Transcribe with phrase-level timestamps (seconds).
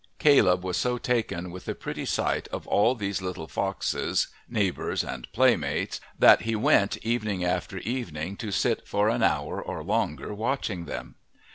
[0.17, 5.31] Caleb was so taken with the pretty sight of all these little foxes, neighbours and
[5.31, 10.85] playmates, that he went evening after evening to sit for an hour or longer watching
[10.85, 11.17] them.